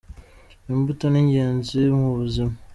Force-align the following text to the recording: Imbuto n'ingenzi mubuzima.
Imbuto 0.71 1.05
n'ingenzi 1.09 1.77
mubuzima. 1.97 2.53